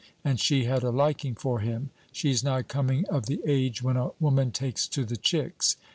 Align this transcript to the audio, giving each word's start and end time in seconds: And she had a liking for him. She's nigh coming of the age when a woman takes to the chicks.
And 0.25 0.39
she 0.39 0.63
had 0.63 0.81
a 0.81 0.89
liking 0.89 1.35
for 1.35 1.59
him. 1.59 1.91
She's 2.11 2.43
nigh 2.43 2.63
coming 2.63 3.05
of 3.07 3.27
the 3.27 3.39
age 3.45 3.83
when 3.83 3.97
a 3.97 4.09
woman 4.19 4.49
takes 4.49 4.87
to 4.87 5.05
the 5.05 5.15
chicks. 5.15 5.75